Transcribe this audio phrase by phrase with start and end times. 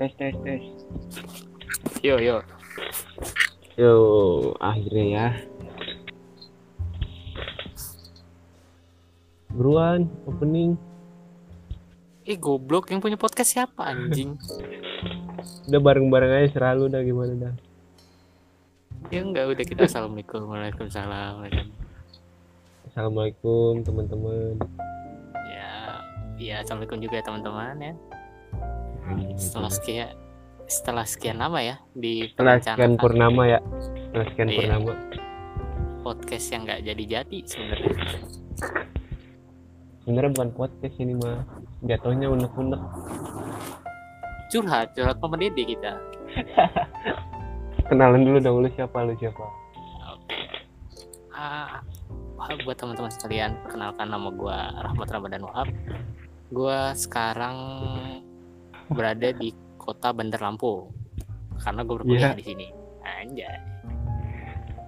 [0.00, 0.64] Tes tes tes.
[2.00, 2.40] Yo yo.
[3.76, 3.92] Yo,
[4.56, 5.28] akhirnya ya.
[9.52, 10.80] Buruan, opening.
[12.24, 14.40] Eh goblok yang punya podcast siapa anjing?
[15.68, 17.54] Udah bareng-bareng aja selalu dah gimana dah.
[19.12, 21.76] ya enggak udah kita assalamualaikum waalaikumsalam waalaikumsalam.
[22.88, 24.56] Assalamualaikum teman-teman.
[25.52, 25.72] Ya
[26.40, 27.92] ya assalamualaikum juga ya teman-teman ya.
[29.36, 30.08] Setelah sekian
[30.70, 33.58] setelah sekian lama ya di Setelah sekian purnama ya.
[33.82, 34.56] Setelah sekian Iya.
[34.58, 34.92] purnama.
[36.00, 37.92] podcast yang nggak jadi-jadi sebenarnya.
[40.00, 41.44] Sebenarnya bukan podcast ini mah.
[41.84, 42.80] Jatuhnya unek-unek.
[44.48, 45.92] Curhat curhat sama Dede kita.
[47.90, 49.44] Kenalan dulu dong lu siapa lu siapa.
[51.30, 51.80] Ah,
[52.36, 55.68] wah, buat teman-teman sekalian, perkenalkan nama gua Rahmat Ramadan Wahab.
[56.48, 57.56] Gua sekarang
[58.90, 60.90] berada di kota Bandar Lampung
[61.60, 62.38] karena gue berkuliah Iya.
[62.38, 62.66] di sini.
[63.00, 63.58] Anjay.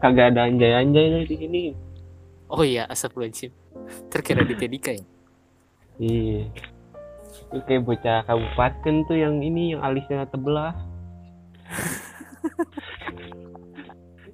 [0.03, 1.62] Kagak ada anjay-anjay di sini.
[2.50, 3.53] Oh iya, astagfirullahaladzim.
[4.11, 5.05] Terkira di Tedika ya?
[5.97, 6.42] Iya.
[7.53, 10.75] Itu kayak bocah kabupaten tuh yang ini yang alisnya tebelah.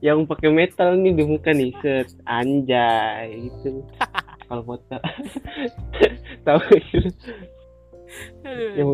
[0.06, 3.82] yang pakai metal nih di muka nih set anjay gitu.
[4.48, 4.96] Kalau foto
[6.46, 6.60] tahu
[8.78, 8.90] yang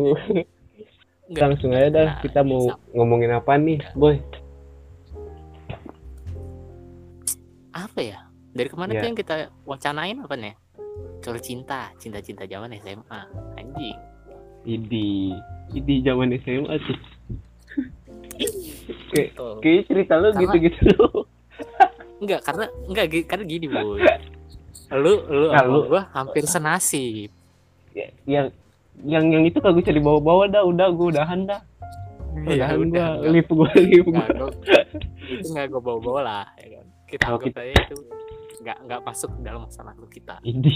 [1.25, 1.41] Enggak.
[1.43, 2.77] langsung aja dah Nah, kita mau bisa.
[2.91, 4.15] ngomongin apa nih boy
[7.71, 8.19] Apa ya?
[8.49, 8.99] Dari ke mana Iya.
[8.99, 10.55] tuh yang kita wacanain apa nih?
[11.19, 13.21] Soal cinta, cinta-cinta zaman SMA.
[13.55, 13.97] Anjing.
[14.63, 15.29] idi
[15.69, 16.97] idi zaman SMA tuh
[19.13, 19.29] kayak
[19.59, 20.89] kayak cerita lu Karena- gitu gitu
[22.23, 24.01] Enggak, karena enggak karena gini, Boy.
[24.89, 27.29] Lu lu Nah, sama lu- gua hampir senasib.
[28.25, 28.49] yang
[29.03, 30.63] yang yang itu kagak bisa dibawa-bawa dah.
[30.63, 31.61] Udah gue udahan dah.
[32.37, 33.17] Ya udahan udah, gua.
[33.17, 33.31] Enggak.
[33.31, 34.85] lip gue Nggak, gue gua-
[35.25, 36.85] itu nggak gue bawa-bawa lah ya kan.
[37.05, 37.95] Kita Kalau kita- itu
[38.57, 40.35] nggak nggak masuk dalam masalah lu kita.
[40.41, 40.73] Ini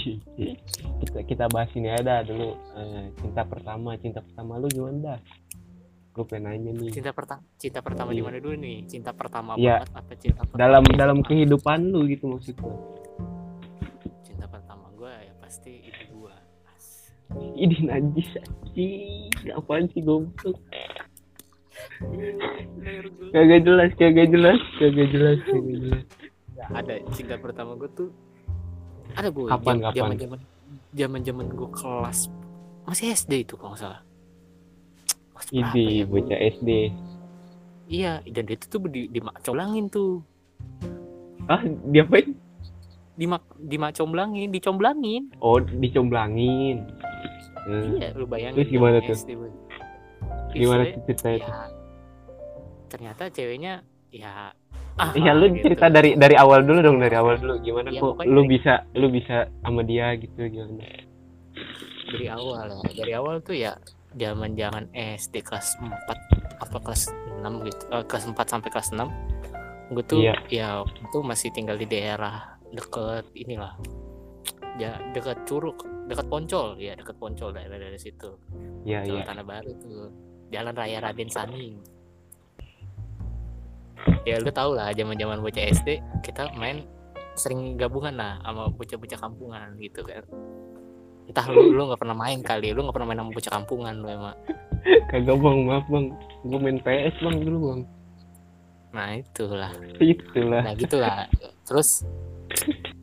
[1.00, 2.54] kita kita bahas ini ada dulu.
[2.74, 5.20] Eh, cinta pertama cinta pertama lu gimana dah?
[6.10, 6.90] Gue pengen nanya nih.
[6.90, 8.24] Cinta pertama cinta pertama di Iya.
[8.24, 8.78] mana dulu nih?
[8.84, 9.80] Cinta pertama Iya.
[9.80, 12.76] banget apa cinta pertama dalam di dalam kehidupan lu gitu maksud gue
[14.22, 15.79] cinta pertama gue ya pasti gue
[17.54, 18.28] ini najis
[18.74, 20.58] sih apaan sih goblok?
[23.30, 24.60] Kagak jelas kagak jelas.
[24.78, 26.04] Kagak jelas kagak jelas.
[26.70, 28.10] Ada cinta pertama gue tuh
[29.16, 29.94] ada gue Kapan, kapan?
[29.96, 30.40] zaman zaman
[30.94, 32.30] zaman zaman gue kelas
[32.86, 34.00] masih SD itu kalau nggak salah.
[35.50, 36.68] Ini ya, bocah SD
[37.90, 40.22] Iya, dan itu tuh di, dimacomblangin tuh.
[41.50, 41.58] ah
[41.90, 42.38] diapain?
[43.18, 45.34] Dimak dimacomblangin, dicomblangin.
[45.42, 46.86] oh dicomblangin
[47.62, 48.56] Eh, Iya, lu bayangin.
[48.56, 49.14] Terus gimana tuh?
[49.14, 49.30] SD,
[50.52, 51.52] gimana tuh ceritanya tuh?
[51.52, 51.62] Ya,
[52.86, 53.74] ternyata ceweknya
[54.10, 54.50] ya
[54.96, 55.62] ah, Iya lu gitu.
[55.64, 58.72] cerita dari dari awal dulu dong dari awal dulu gimana Iya, kok lu dari- bisa
[58.92, 60.82] lu bisa sama dia gitu gimana
[62.10, 62.90] dari awal ya.
[62.90, 63.72] Dari awal tuh ya
[64.12, 65.94] zaman-zaman SD kelas 4
[66.58, 67.02] apa kelas
[67.38, 67.82] 6 gitu.
[67.88, 69.06] Eh, kelas 4 sampai kelas 6.
[69.88, 70.34] Gue tuh Iya.
[70.50, 73.78] ya itu masih tinggal di daerah deket inilah.
[74.74, 75.78] Ya dekat Curug,
[76.10, 78.34] dekat Poncol, ya dekat Poncol daerah dari situ.
[78.82, 80.10] iya Jalan iya Tanah Baru tuh.
[80.50, 81.78] Jalan Raya Raden Saning.
[84.26, 86.82] Ya lu tau lah zaman-zaman bocah SD kita main
[87.38, 90.26] sering gabungan lah sama bocah-bocah kampungan gitu kan.
[91.30, 94.08] Entah lu lu nggak pernah main kali, lu nggak pernah main sama bocah kampungan lu
[94.10, 94.36] emang.
[95.12, 96.06] kagak bang maaf bang
[96.48, 97.80] gue main PS bang dulu bang
[98.90, 99.70] Nah itulah.
[100.02, 101.28] itulah Nah gitulah.
[101.62, 102.02] Terus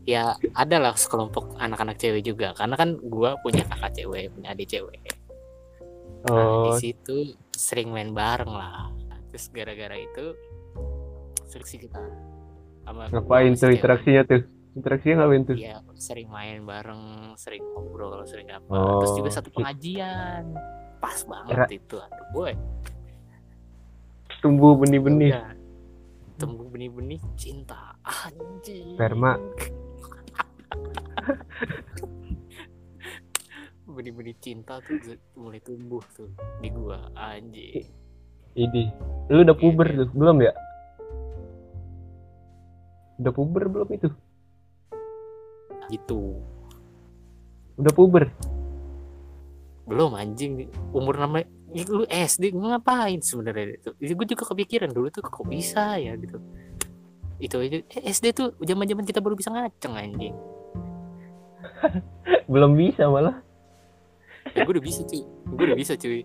[0.08, 0.24] ya
[0.56, 5.04] ada lah sekelompok anak-anak cewek juga karena kan gua punya kakak cewek, punya adik cewek.
[6.24, 7.16] Nah, oh di situ
[7.52, 8.88] sering main bareng lah.
[9.30, 10.26] Terus gara-gara itu
[11.46, 12.00] seleksi kita.
[12.82, 14.42] Sama ngapain tuh interaksinya tuh
[14.74, 18.72] interaksinya ngapain tuh Iya, sering main bareng, sering ngobrol, sering apa.
[18.72, 20.56] Oh, Terus juga satu ki- pengajian.
[20.98, 21.96] Pas banget Kira- itu.
[22.00, 22.54] Aduh, boy.
[24.38, 25.52] tumbuh benih-benih Udah.
[26.38, 27.98] Tumbuh benih-benih cinta.
[28.06, 28.94] Anjing.
[28.94, 29.34] Sperma.
[33.98, 36.30] Benih-benih cinta tuh mulai tumbuh tuh
[36.62, 37.82] di gua anjing.
[38.58, 38.94] ini
[39.34, 40.54] lu udah puber tuh belum ya?
[43.18, 44.10] Udah puber belum itu?
[45.90, 46.22] Gitu.
[47.78, 48.30] udah puber?
[49.88, 50.70] Belum anjing.
[50.94, 51.42] Umur nama
[51.74, 53.78] lu SD ngapain sebenarnya?
[54.02, 56.42] Itu gue juga kepikiran dulu tuh kok bisa ya gitu.
[57.38, 57.78] Itu aja.
[57.82, 60.34] Eh, SD tuh zaman zaman kita baru bisa ngaceng anjing
[62.52, 63.42] belum bisa malah.
[64.56, 65.24] Ya gue udah bisa cuy.
[65.54, 66.22] Gue udah bisa cuy.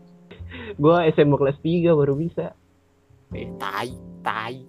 [0.79, 2.55] Gue SMA kelas 3 baru bisa.
[3.33, 4.57] Eh tai tai.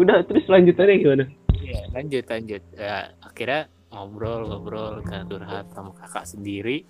[0.00, 1.24] Udah terus lanjutannya gimana?
[1.60, 2.62] Ya lanjut lanjut.
[2.72, 6.88] Ya, akhirnya ngobrol ngobrol kan curhat sama kakak sendiri.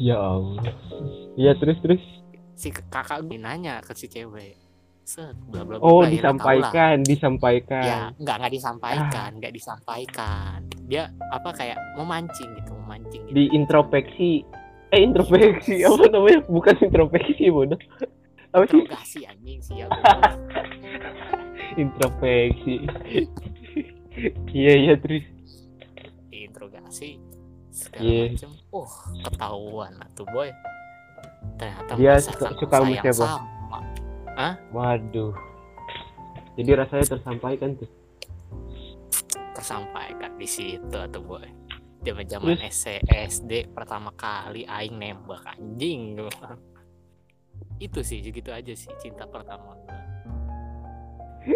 [0.00, 0.72] Ya Allah.
[1.36, 2.00] Ya terus terus.
[2.56, 4.63] Si kakak gue nanya ke si cewek
[5.04, 7.84] set bla bla bla oh ya, disampaikan disampaikan.
[7.84, 10.58] Ya nggak nggak disampaikan nggak disampaikan.
[10.84, 13.32] Dia apa kayak mau mancing gitu mau mancing gitu.
[13.32, 14.30] di introspeksi
[14.90, 16.40] eh introspeksi apa namanya?
[16.46, 17.80] Bukan introspeksi bodoh.
[18.50, 18.80] Apa sih?
[18.80, 19.86] Interogasi anjing sih ya
[21.74, 22.74] introspeksi
[24.50, 25.26] iya iya terus.
[26.30, 27.18] Interogasi
[27.68, 28.24] segala Iya.
[28.30, 28.90] macam oh
[29.20, 30.50] ketahuan lah tuh boy.
[31.54, 33.12] Ternyata Dia suka- suka sama siapa?
[33.12, 33.38] sama
[34.74, 35.34] waduh.
[36.54, 37.90] Jadi rasanya tersampaikan tuh.
[39.54, 41.46] Tersampaikan di situ tuh boy.
[42.04, 42.58] Zaman zaman?
[43.08, 46.20] SD pertama kali aing nembak anjing.
[47.78, 49.74] Itu sih gitu aja sih cinta pertama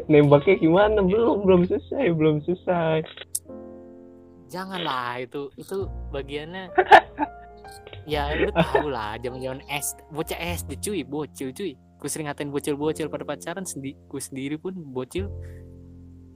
[0.08, 0.98] nembaknya gimana?
[1.00, 3.04] Belum belum selesai belum selesai.
[4.48, 6.72] Janganlah itu itu bagiannya.
[8.08, 12.48] Ya lu tahu lah zaman zaman S bocah SD cuy bocil cuy gue sering ngatain
[12.48, 15.26] bocil-bocil pada pacaran sendi gue sendiri pun bocil.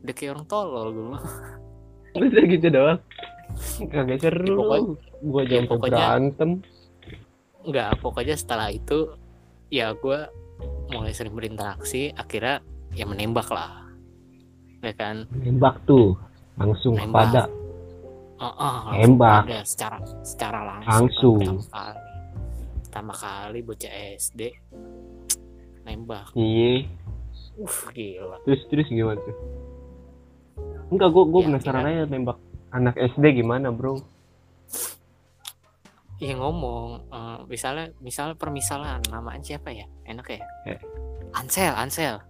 [0.03, 1.25] Udah kayak orang tolol gue mah.
[2.19, 2.99] udah gitu doang.
[3.85, 6.50] Kagak seru Ya, pokoknya- gua ya, jangan pokoknya- berantem.
[7.62, 8.99] Nggak pokoknya setelah itu
[9.69, 10.19] ya gue
[10.91, 12.59] mulai sering berinteraksi akhirnya
[12.91, 13.87] ya menembak lah.
[14.82, 15.31] Ya kan?
[15.31, 16.19] Nembak tuh
[16.55, 17.31] langsung Nembak.
[17.31, 17.43] kepada.
[18.37, 19.47] Oh, oh, Nembak.
[19.47, 21.38] ada secara secara langsung, Langsung.
[21.38, 22.00] kan, pertama kali.
[22.82, 24.41] Pertama kali bocah SD
[25.82, 26.87] nembak iya
[27.58, 29.37] uh gila terus terus gimana tuh
[30.88, 32.38] enggak gua gua Ya, penasaran aja nembak
[32.70, 34.00] anak SD gimana bro
[36.23, 39.90] Iya ngomong, eh, misalnya, misalnya permisalan, namanya siapa ya?
[40.06, 40.38] Enak ya?
[40.70, 40.79] Eh.
[41.34, 42.23] Ansel, Ansel.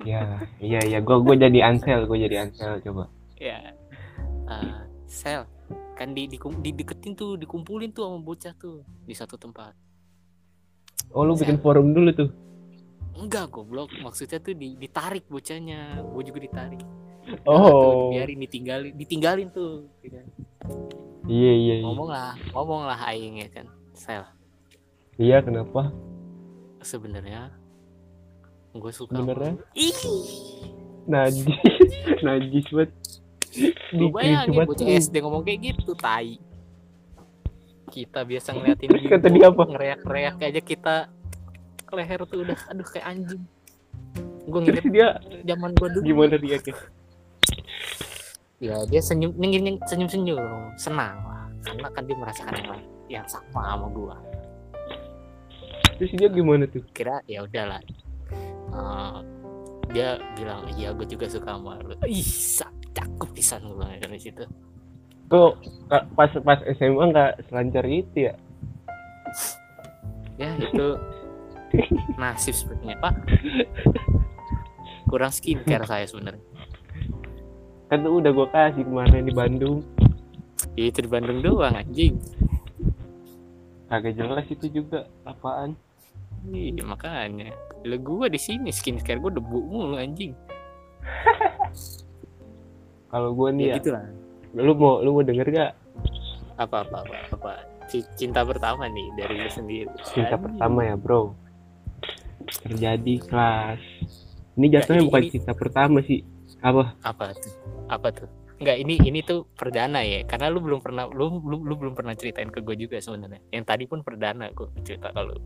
[0.00, 3.60] ya iya iya gua gua jadi Ansel gua jadi Ansel coba Ya,
[4.48, 5.44] Eh, Sel,
[5.92, 9.76] kan di, dikum- dideketin tuh, dikumpulin tuh sama bocah tuh di satu tempat.
[11.10, 12.30] Oh lu bikin forum dulu tuh
[13.16, 16.84] Enggak goblok, maksudnya tuh di- ditarik bocahnya, gue juga ditarik.
[17.24, 19.88] Tuh, oh biarin ditinggalin, ditinggalin tuh.
[19.98, 20.20] gitu
[21.26, 23.66] iya iya iya Ngomong lah, ngomong lah aing ya kan.
[23.90, 24.20] Sel,
[25.16, 25.88] iya kenapa
[26.78, 27.56] sebenarnya
[28.70, 29.16] gue suka.
[29.16, 29.64] Sebenarnya?
[29.72, 29.96] Ih,
[31.08, 31.48] najis
[32.28, 32.90] najis banget
[33.96, 34.84] Lu bayangin bocah.
[34.84, 36.36] SD ngomong kayak gitu, tai.
[37.96, 39.62] Kita biasa ngeliatin Terus kata dia apa?
[39.64, 40.96] Ngereak-reak aja kita
[41.96, 43.42] leher tuh udah aduh kayak anjing.
[44.44, 45.06] Gue nginget dia
[45.48, 46.04] zaman gue dulu.
[46.04, 46.92] gimana dia kayak
[48.60, 50.40] Ya dia senyum senyum senyum senyum
[50.76, 54.16] senang lah karena kan dia merasakan yang yang sama sama gue.
[55.96, 57.80] terus dia gimana tuh Kira ya udahlah.
[58.76, 59.16] Eh,
[59.96, 61.96] dia bilang iya gue juga suka sama lu.
[62.04, 62.28] Ih,
[62.92, 64.44] cakep pisan gue bilang dari situ.
[65.26, 65.58] Kok
[66.14, 68.34] pas pas SMA nggak selancar itu ya?
[70.38, 70.86] Ya itu
[72.20, 73.14] nasib sepertinya pak.
[75.10, 76.42] Kurang skincare saya sebenarnya.
[77.86, 79.82] Kan tuh udah gua kasih kemarin di Bandung.
[80.74, 82.18] Ya itu di Bandung doang anjing.
[83.86, 85.78] Kagak jelas itu juga apaan?
[86.50, 87.54] Iya makanya.
[87.86, 90.34] Lu gua di sini skincare gua debu mulu anjing.
[93.10, 94.25] Kalau gua nih ya ya, gitu lah
[94.56, 95.72] lu mau lu mau denger gak
[96.56, 97.52] apa apa apa apa?
[98.16, 99.92] Cinta pertama nih dari lu sendiri.
[100.02, 100.44] Cinta Anjing.
[100.48, 101.36] pertama ya bro.
[102.64, 103.80] Terjadi kelas.
[104.56, 106.24] Ini jatuhnya bukan ini- cinta pertama sih.
[106.64, 106.96] Apa?
[107.04, 107.52] Apa tuh?
[107.86, 108.28] Apa tuh?
[108.56, 110.24] Enggak, ini ini tuh perdana ya.
[110.24, 113.44] Karena lu belum pernah lu lu, lu belum pernah ceritain ke gue juga sebenarnya.
[113.52, 115.36] Yang tadi pun perdana gue cerita kalau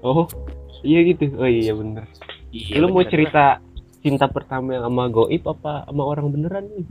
[0.00, 0.24] oh
[0.80, 1.28] iya gitu.
[1.36, 2.08] Oh iya bener.
[2.48, 3.12] Iya lu mau bener.
[3.12, 3.44] cerita
[4.00, 6.86] cinta pertama yang sama goib apa sama orang beneran nih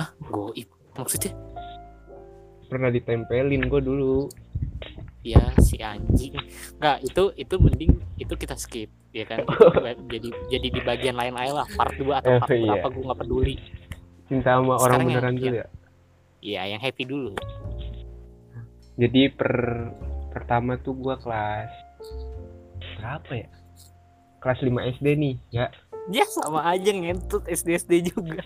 [0.00, 0.64] ah goib
[0.94, 1.36] maksudnya?
[2.66, 4.30] Pernah ditempelin gua dulu.
[5.20, 6.32] Ya si anjing.
[6.78, 9.44] Nggak itu itu mending itu kita skip ya kan?
[10.12, 12.64] Jadi jadi di bagian lain aja lah part 2 atau Eh, part iya.
[12.72, 13.54] berapa gue nggak peduli.
[14.26, 15.66] Cinta sama orang Sekarang yang- beneran dulu ya?
[16.40, 17.36] Ya yang happy dulu.
[18.96, 19.52] Jadi per
[20.30, 21.68] pertama tuh gua kelas
[22.96, 23.48] berapa ya?
[24.38, 25.66] Kelas 5 SD nih ya.
[26.08, 28.40] Ya sama aja ngentut SD SD juga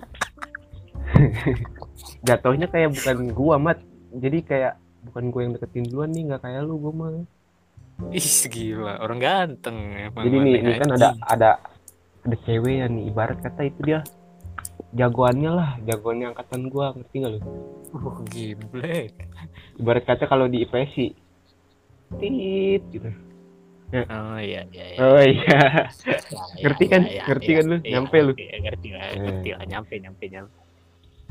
[2.26, 3.78] jatuhnya kayak bukan gua mat.
[4.14, 4.78] Jadi kayak
[5.11, 7.11] bukan gua yang deketin duluan nih nggak kayak lu gua mah.
[8.11, 8.99] Ih gila.
[9.02, 11.50] Orang ganteng emang jadi nih ini kan ada ada
[12.25, 14.00] ada cewek ya nih ibarat kata itu dia
[14.95, 17.40] jagoannya lah jagoannya angkatan gua ngerti gak lu?
[17.95, 19.14] Oh giblek
[19.78, 21.11] ibarat kata kalau di IPS sih
[22.19, 23.11] tit gitu.
[23.95, 24.99] Oh iya iya, iya.
[24.99, 25.59] oh iya.
[26.59, 27.02] Ya, ngerti ya, kan?
[27.07, 27.76] ya, Ngerti ya, kan lu?
[27.78, 28.33] ya, Nyampe lu?
[28.35, 29.64] iya, ngerti lah ngerti lah.
[29.71, 30.63] Nyampe nyampe nyampe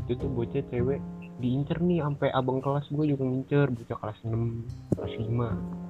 [0.03, 0.99] itu tuh bocah cewek
[1.39, 3.67] diincer nih sampai abang kelas gue juga ngincer.
[3.71, 5.83] Bocah kelas 6 kelas 5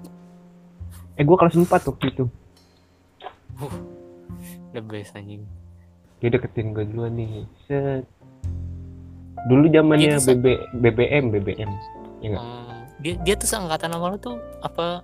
[1.14, 2.26] eh gue kelas 4 waktu itu.
[4.74, 5.46] The best anjing.
[6.18, 7.46] Dia deketin gue duluan nih.
[7.70, 8.06] Set.
[9.46, 10.46] Dulu zamannya BB,
[10.82, 11.72] BBM BBM
[12.24, 12.44] ya nggak?
[12.44, 15.04] Hmm, dia dia tuh seangkatan sama lu tuh apa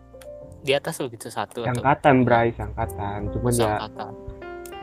[0.64, 4.12] di atas lu gitu satu atau angkatan Bray angkatan cuman ya seangkatan.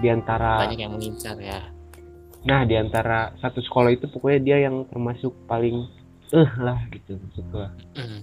[0.01, 1.61] di antara banyak yang mengincar ya
[2.47, 5.91] nah di antara satu sekolah itu pokoknya dia yang termasuk paling
[6.35, 8.19] eh lah gitu maksud gue Hmm,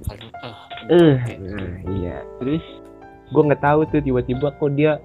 [0.92, 2.18] eh eh nah iya.
[2.40, 2.64] Terus
[3.32, 5.00] gue nggak tahu tuh tiba-tiba kok dia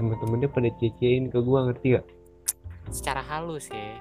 [0.00, 2.06] temen-temennya pada cecein ke gue ngerti gak
[2.88, 4.00] secara halus ya.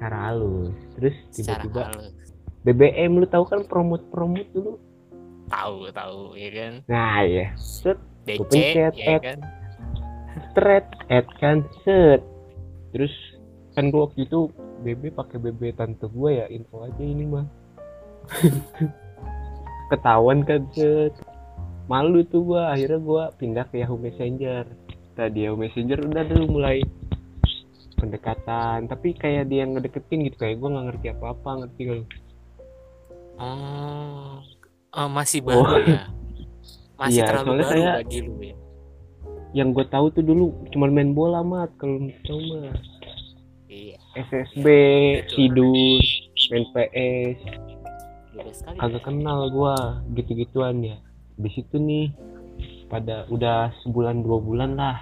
[0.00, 0.72] Cara halus.
[0.96, 1.82] Terus secara tiba-tiba
[2.64, 4.78] BBM lu tahu kan promote-promote dulu?
[5.50, 6.72] Tahu tahu ya kan?
[6.86, 9.38] Nah ya set DC pencet ya kan?
[10.54, 12.22] Thread add kan set.
[12.94, 13.12] Terus
[13.70, 14.50] kan gua waktu itu
[14.80, 17.46] BB pakai BB tante gua ya info aja ini mah.
[19.90, 21.14] Ketahuan kan set
[21.86, 24.64] malu tuh gua akhirnya gua pindah ke Yahoo Messenger.
[25.12, 26.80] Tadi Yahoo Messenger udah dulu mulai
[27.96, 28.86] pendekatan.
[28.86, 32.06] Tapi kayak dia yang ngedeketin gitu kayak gua nggak ngerti apa-apa ngerti gak lu?
[33.40, 34.38] Oh
[34.90, 35.78] eh, masih baru Oh.
[35.80, 36.02] ya?
[36.96, 38.56] Masih Iya, terlalu baru saya- bagi lu ya?
[39.50, 41.74] Yang gue tahu tuh dulu cuma main bola mat.
[41.74, 42.12] Kalau mah
[43.70, 43.96] iya.
[44.18, 44.66] SSB
[45.30, 46.02] tidur
[46.50, 47.38] main PS
[48.34, 48.76] beda sekali.
[48.82, 50.98] Kagak kenal gua gitu-gituan ya.
[51.38, 52.10] Di situ nih
[52.90, 54.98] pada udah sebulan dua bulan lah.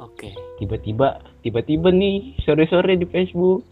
[0.00, 0.32] Oke.
[0.58, 3.62] Tiba-tiba tiba-tiba nih sore-sore di Facebook.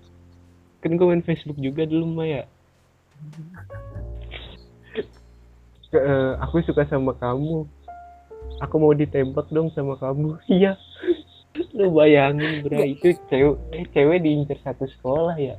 [0.85, 2.43] Kan gue main Facebook juga dulu mah ya.
[5.89, 7.65] Ke- eh, aku suka sama kamu.
[8.61, 10.37] Aku mau ditembak dong sama kamu.
[10.51, 10.75] Iya
[11.83, 12.79] lu bayangin bro.
[12.81, 15.59] Itu cewek eh, cewek diincar satu sekolah ya?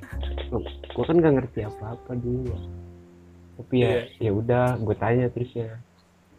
[0.95, 2.55] Gua kan gak ngerti apa-apa dulu.
[2.55, 2.59] Ya
[3.53, 5.77] tapi ya ya udah gue tanya terus ya.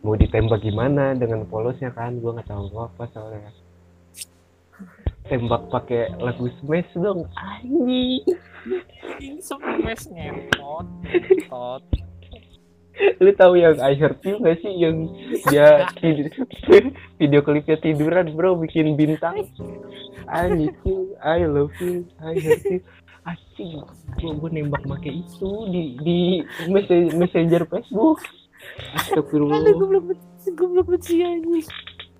[0.04, 2.20] Mau ditembak gimana dengan polosnya kan?
[2.20, 3.50] Gua nggak tahu apa soalnya.
[5.24, 8.20] Tembak pakai lagu smash dong anjing.
[9.22, 11.82] Ngentot ngentot
[13.18, 15.10] lu tahu yang I Heart You gak sih yang
[15.50, 16.30] dia tid-
[17.18, 19.50] video klipnya tiduran bro bikin bintang
[20.30, 22.80] I need you I love you I heart you
[23.24, 23.80] Anjing,
[24.20, 26.18] gua, gua nembak make itu di di
[26.68, 28.20] messe- messenger Facebook.
[29.00, 29.64] Astagfirullah.
[29.64, 30.04] Aduh, gue belum
[30.44, 31.64] gue belum benci anjing.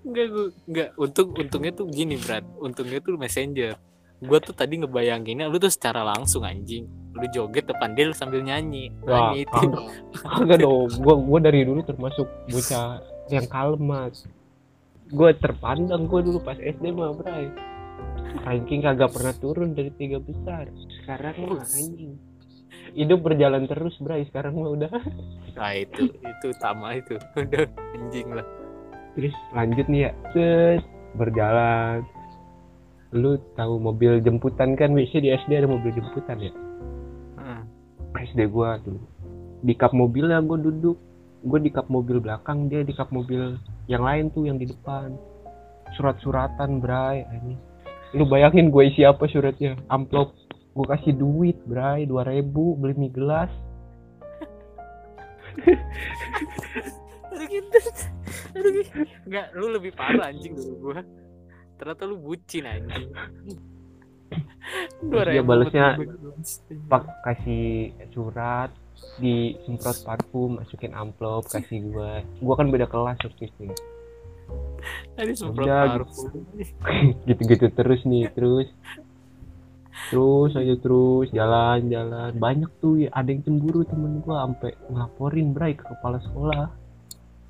[0.01, 2.41] Enggak gue enggak untung untungnya tuh gini Brad.
[2.57, 3.77] Untungnya tuh messenger.
[4.17, 6.89] Gua tuh tadi ngebayanginnya lu tuh secara langsung anjing.
[7.15, 8.91] Lu joget depan dia lu sambil nyanyi.
[9.07, 9.67] Wah, Nyanyi itu.
[10.23, 12.99] Kagak dong, gua gua dari dulu termasuk bocah
[13.31, 14.27] yang kalem mas.
[15.07, 17.47] Gua terpandang gua dulu pas SD mah bray.
[18.43, 20.67] Ranking kagak pernah turun dari tiga besar.
[21.01, 22.19] Sekarang mah anjing.
[22.91, 24.27] Hidup berjalan terus bray.
[24.27, 24.91] Sekarang mah udah.
[25.55, 27.15] Nah itu itu utama itu.
[27.39, 27.63] Udah
[27.95, 28.43] anjing lah.
[29.15, 30.11] Terus lanjut nih ya.
[30.35, 30.83] Set
[31.15, 32.03] berjalan.
[33.15, 34.91] Lu tahu mobil jemputan kan?
[34.91, 36.51] Biasanya di SD ada mobil jemputan ya.
[38.19, 39.03] SD gua dulu
[39.65, 40.97] di kap mobilnya gua duduk
[41.45, 43.53] gue di kap mobil belakang dia di kap mobil
[43.85, 45.13] yang lain tuh yang di depan
[45.93, 47.53] surat-suratan bray ini
[48.17, 50.33] lu bayangin gue isi apa suratnya amplop
[50.75, 53.51] gue kasih duit bray 2000 beli mie gelas.
[59.23, 60.99] Enggak, lu lebih parah anjing dari gua.
[61.79, 63.07] Ternyata lu bucin anjing.
[65.09, 65.85] Terus dia 2000 balesnya
[66.89, 68.73] pak kasih surat
[69.19, 73.61] disemprot parfum masukin amplop kasih gue gue kan beda kelas waktu itu.
[73.69, 73.75] Ya.
[75.15, 76.31] Tadi semprot Udah, parfum.
[77.29, 78.67] gitu-gitu terus nih terus.
[80.11, 82.31] Terus aja terus jalan jalan.
[82.37, 86.67] Banyak tuh ya ada yang cemburu temen gua sampai ngelaporin bray ke kepala sekolah.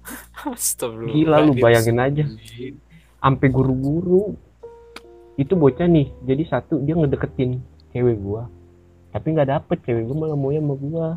[0.46, 1.12] Astagfirullah.
[1.12, 2.24] gila lu bayangin aja.
[3.20, 4.38] Sampai guru-guru
[5.36, 7.60] itu bocah nih jadi satu dia ngedeketin
[7.92, 8.48] cewek gua.
[9.12, 11.08] Tapi nggak dapet cewek gua malah mau sama gua.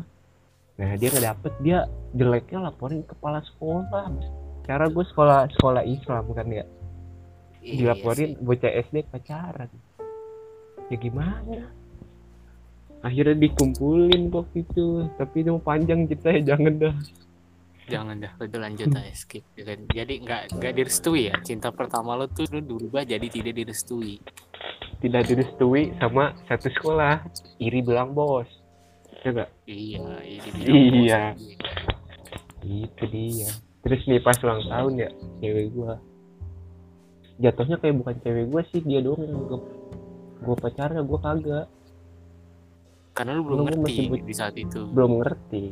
[0.79, 1.77] Nah dia nggak dapet dia
[2.15, 4.07] jeleknya laporin ke kepala sekolah.
[4.63, 6.63] Cara gue sekolah sekolah Islam kan ya?
[7.59, 8.43] Iya dilaporin sih.
[8.45, 9.69] bocah SD pacaran.
[10.87, 11.67] Ya gimana?
[13.03, 15.09] Akhirnya dikumpulin waktu itu.
[15.19, 16.95] Tapi itu panjang kita ya jangan dah
[17.89, 19.41] Jangan dah, udah lanjut aja skip.
[19.57, 21.35] Jadi nggak nggak direstui ya.
[21.41, 24.21] Cinta pertama lo tuh lu berubah jadi tidak direstui.
[24.99, 27.23] tidak direstui sama satu sekolah
[27.57, 28.43] iri bilang bos
[29.23, 29.49] ya gak?
[29.63, 31.21] iya ini Iya.
[32.67, 33.47] itu dia
[33.79, 35.95] terus nih pas ulang tahun ya cewek gua
[37.39, 39.61] jatuhnya kayak bukan cewek gua sih dia doang yang anggap
[40.43, 41.65] gua pacarnya gua kagak
[43.15, 45.63] karena lu belum Lu ngerti masih di saat itu belum ngerti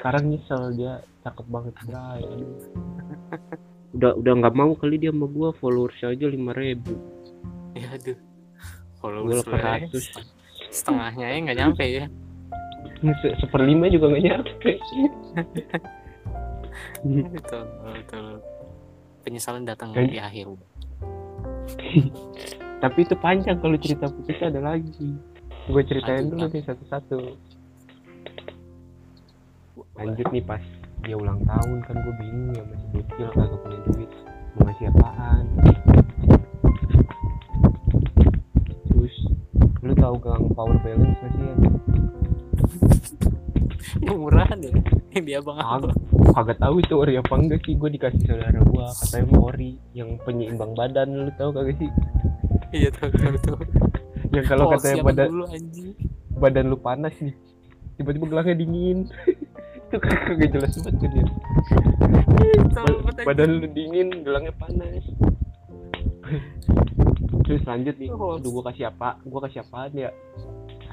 [0.00, 2.24] sekarang nyesel dia cakep banget bray.
[2.24, 2.56] Aduh.
[4.00, 6.96] udah udah nggak mau kali dia sama gua followers aja lima ribu.
[7.76, 8.16] Ya aduh.
[9.04, 9.92] 800.
[10.72, 12.08] setengahnya ya nggak nyampe ya.
[13.20, 14.70] Se- seperlima juga nggak nyampe.
[17.04, 18.40] Betul betul.
[19.20, 20.48] Penyesalan datang Dan- di akhir.
[22.82, 25.12] Tapi itu panjang kalau cerita putusnya ada lagi.
[25.68, 27.36] Gue ceritain dulu nih satu-satu
[30.00, 30.62] lanjut nih pas
[31.00, 34.10] dia ulang tahun kan gue bingung ya masih bocil kagak punya duit.
[34.52, 35.44] Mau ngasih apaan?
[38.86, 39.14] Terus
[39.80, 41.44] lu tahu gang power balance gak sih
[44.00, 44.72] ya murahan ya
[45.10, 45.96] yang di abang abang.
[46.30, 50.14] kagak tahu itu ori apa enggak sih gue dikasih saudara gue katanya mau ori yang
[50.22, 51.90] penyeimbang badan lu tahu kagak sih?
[52.70, 53.58] Iya tahu tahu tahu.
[54.30, 55.90] Yang kalau Oh, katanya badan dulu anjing?
[56.30, 57.34] badan lu panas nih
[57.96, 58.98] tiba-tiba gelangnya dingin
[59.90, 61.24] itu kagak jelas banget dia.
[62.06, 63.26] Anjing.
[63.26, 65.02] badan lu dingin gelangnya panas.
[67.42, 70.14] Terus lanjut nih aduh gua kasih apa gua kasih apaan ya?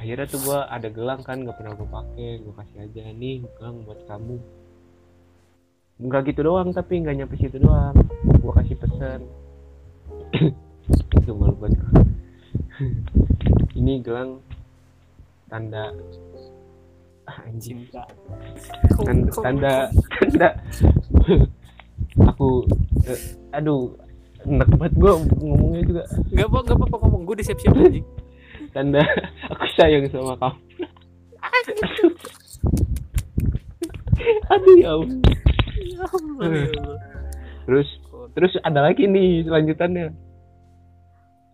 [0.01, 3.85] Akhirnya tuh gua ada gelang kan nggak pernah gua pakai gua kasih aja nih gelang
[3.85, 4.41] buat kamu.
[6.01, 7.93] Nggak gitu doang tapi nggak nyampe situ doang.
[8.41, 9.21] Gua kasih pesan
[11.21, 11.85] itu malu banget.
[13.77, 14.41] Ini gelang
[15.53, 15.93] tanda
[17.27, 17.83] anjing.
[17.87, 18.03] Cinta
[19.03, 20.49] tanda tanda, tanda.
[22.23, 22.63] aku
[23.05, 23.19] eh,
[23.53, 23.93] aduh
[24.47, 25.11] enak banget gue
[25.43, 26.03] ngomongnya juga.
[26.31, 28.07] Nggak apa nggak apa ngomong gue udah siap siap anjing
[28.71, 29.01] tanda
[29.51, 30.59] aku sayang sama kamu.
[34.47, 35.19] Aduh ya Allah.
[35.77, 36.99] ya Allah ya Allah.
[37.67, 37.89] Terus
[38.33, 40.13] terus ada lagi nih selanjutannya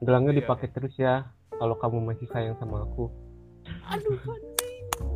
[0.03, 0.39] gelangnya Iya.
[0.43, 3.07] dipakai terus ya kalau kamu masih sayang sama aku.
[3.87, 4.52] Aduh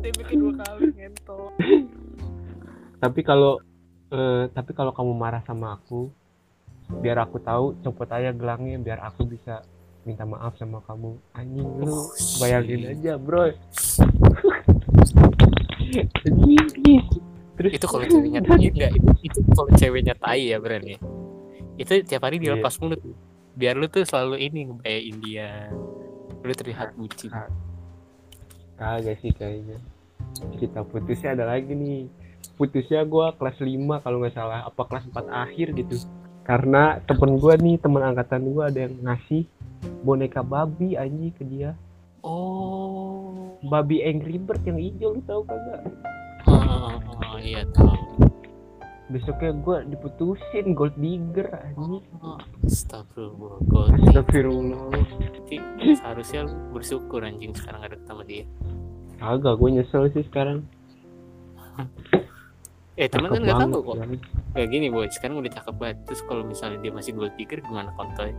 [0.00, 1.52] dia bikin dua kali ngentot.
[2.98, 3.58] Tapi kalau
[4.08, 6.10] eh, tapi kalau kamu marah sama aku
[6.88, 9.60] biar aku tahu copot aja gelangnya biar aku bisa
[10.02, 11.20] minta maaf sama kamu.
[11.32, 12.92] Anjing lu Oh, bayangin shit.
[12.96, 13.52] aja bro.
[17.58, 20.94] Terus itu kalau ceweknya tai enggak itu, itu kalau ceweknya tai ya berarti
[21.78, 22.54] itu tiap hari Iya.
[22.54, 22.98] dilepas mulut.
[23.54, 25.50] Biar lu tuh selalu ini ngebayain dia.
[26.40, 27.30] Lu terlihat bucin.
[28.78, 29.82] Kagak sih kayaknya.
[30.56, 32.06] Kita putusnya ada lagi nih.
[32.54, 34.64] Putusnya gua kelas 5 kalau nggak salah.
[34.64, 35.96] Apa kelas 4 akhir gitu.
[36.46, 39.44] Karena temen gua nih teman angkatan gua ada yang ngasih
[40.06, 41.74] boneka babi anjing ke dia.
[42.22, 43.58] Oh.
[43.58, 45.82] Babi Angry Bird yang hijau lu tahu kagak?
[46.46, 48.07] Oh, oh, iya tahu
[49.08, 52.04] besoknya gua diputusin gold digger anjing.
[52.64, 54.92] Astagfirullah Gold astagfirullah.
[55.80, 56.42] Seharusnya
[56.72, 58.44] bersyukur anjing sekarang ada sama dia.
[59.18, 60.62] Kagak gue nyesel sih sekarang.
[62.94, 63.96] Eh teman kan nggak tahu kok.
[64.02, 64.20] Guys.
[64.54, 65.96] kayak gini boy sekarang udah cakep banget.
[66.06, 68.34] Terus kalau misalnya dia masih gold digger gimana kontoy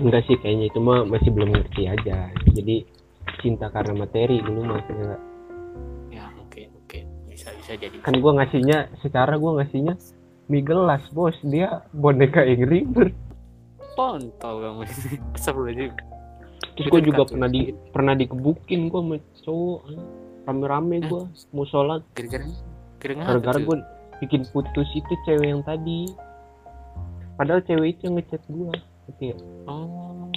[0.00, 2.32] enggak sih kayaknya itu mah masih belum ngerti aja.
[2.52, 2.86] Jadi
[3.44, 5.20] cinta karena materi dulu mah enggak.
[7.72, 7.96] Ya bisa jadi.
[8.04, 9.96] Kan gua ngasihnya secara gua ngasihnya
[10.52, 11.36] mie gelas bos.
[11.40, 13.16] Dia boneka Angry Bird
[13.96, 14.82] kontol kamu.
[14.88, 15.92] Ini Astagfirullahaladzim
[16.72, 17.60] terus gua juga pernah di
[17.92, 19.80] pernah dikebukin gua sama cowok
[20.48, 22.00] rame-rame gua mau sholat.
[22.16, 23.76] Gara-gara gua
[24.24, 26.08] bikin putus itu cewek yang tadi.
[27.36, 29.40] Padahal cewek itu yang ngechat gua Ngerti nggak?
[29.66, 30.30] oh.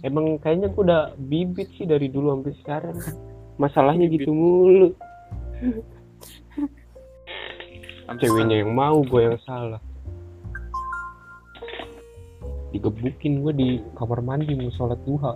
[0.00, 2.96] Emang kayaknya gua udah bibit sih dari dulu sampai sekarang.
[3.62, 4.96] Masalahnya gitu mulu.
[5.60, 5.99] sampai
[8.20, 9.80] ceweknya yang mau gue yang salah.
[12.70, 15.34] Digebukin gue di kamar mandi mau sholat duha.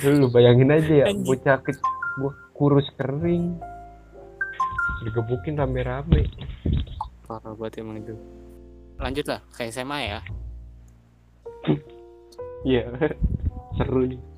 [0.06, 1.76] Lu bayangin aja ya bocah ke
[2.16, 3.58] gua kurus kering.
[5.04, 6.28] Digebukin rame-rame.
[7.28, 8.14] Parah banget emang itu.
[9.00, 10.20] Lanjut lah kayak SMA ya.
[12.64, 12.84] Iya
[13.76, 14.08] seru.
[14.08, 14.29] nih